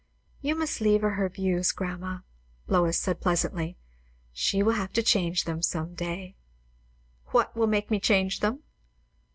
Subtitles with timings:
[0.41, 2.21] "You must leave her her views, grandma,"
[2.67, 3.77] said Lois pleasantly.
[4.33, 6.35] "She will have to change them, some day."
[7.27, 8.63] "What will make me change them?"